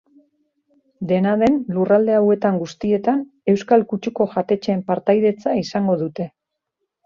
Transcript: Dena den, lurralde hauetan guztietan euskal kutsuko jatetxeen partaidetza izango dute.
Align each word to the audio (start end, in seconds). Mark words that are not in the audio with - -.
Dena 1.11 1.33
den, 1.41 1.59
lurralde 1.75 2.15
hauetan 2.21 2.57
guztietan 2.63 3.23
euskal 3.55 3.87
kutsuko 3.95 4.29
jatetxeen 4.35 4.85
partaidetza 4.91 5.57
izango 5.65 6.03
dute. 6.05 6.31